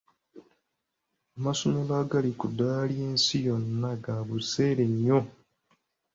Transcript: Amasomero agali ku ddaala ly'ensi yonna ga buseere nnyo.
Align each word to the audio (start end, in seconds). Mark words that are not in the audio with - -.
Amasomero 1.37 1.93
agali 2.03 2.31
ku 2.39 2.45
ddaala 2.51 2.83
ly'ensi 2.93 3.35
yonna 3.45 3.91
ga 4.03 4.15
buseere 4.27 4.83
nnyo. 4.91 5.19